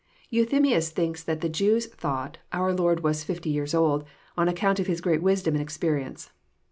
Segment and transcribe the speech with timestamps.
[0.33, 4.03] Euthymius thinks that the Jews thought our Lord was fifty years old,
[4.35, 6.31] on account of His great wisdom and experience.